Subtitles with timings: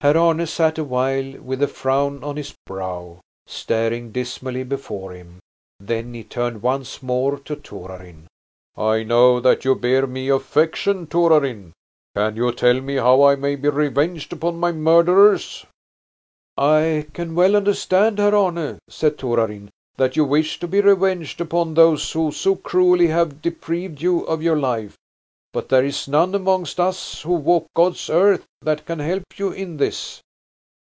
[0.00, 5.40] Herr Arne sat awhile with a frown on his brow, staring dismally before him.
[5.80, 8.28] Then he turned once more to Torarin.
[8.76, 11.72] "I know that you bear me affection, Torarin.
[12.14, 15.66] Can you tell me how I may be revenged upon my murderers?"
[16.56, 21.74] "I can well understand, Herr Arne," said Torarin, "that you wish to be revenged upon
[21.74, 24.94] those who so cruelly have deprived you of your life.
[25.50, 29.78] But there is none amongst us who walk God's earth that can help you in
[29.78, 30.20] this."